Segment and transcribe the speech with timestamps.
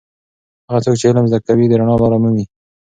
[0.69, 2.45] هغه څوک چې علم زده کوي د رڼا لاره مومي.